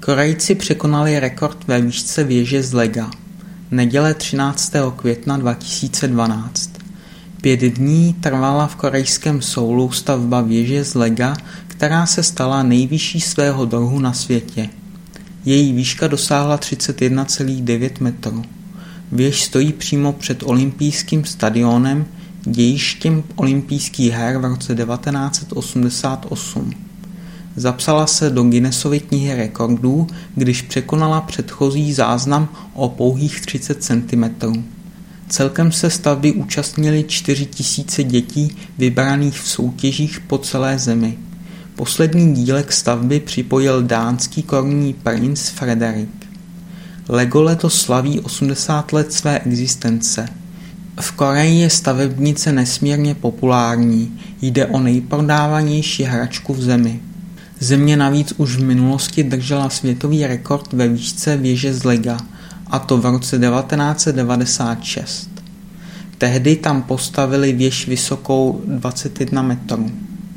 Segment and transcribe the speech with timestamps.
[0.00, 3.10] Korejci překonali rekord ve výšce věže z lega.
[3.70, 4.72] Neděle 13.
[4.96, 6.70] května 2012.
[7.40, 11.36] Pět dní trvala v korejském Soulu stavba věže z lega,
[11.66, 14.68] která se stala nejvyšší svého druhu na světě.
[15.44, 18.42] Její výška dosáhla 31,9 metrů.
[19.12, 22.06] Věž stojí přímo před olympijským stadionem,
[22.44, 26.72] dějištěm olympijských her v roce 1988.
[27.56, 34.24] Zapsala se do Guinnessovy knihy rekordů, když překonala předchozí záznam o pouhých 30 cm.
[35.28, 41.18] Celkem se stavby účastnili 4 tisíce dětí vybraných v soutěžích po celé zemi.
[41.74, 46.26] Poslední dílek stavby připojil dánský korunní princ Frederik.
[47.08, 50.28] Lego letos slaví 80 let své existence.
[51.00, 57.00] V Koreji je stavebnice nesmírně populární, jde o nejprodávanější hračku v zemi.
[57.60, 62.18] Země navíc už v minulosti držela světový rekord ve výšce věže z lega,
[62.66, 65.30] a to v roce 1996.
[66.18, 69.90] Tehdy tam postavili věž vysokou 21 metrů.